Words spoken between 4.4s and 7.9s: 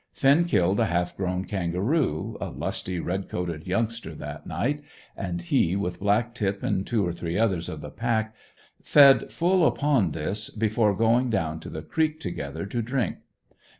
night, and he, with Black tip and two or three others of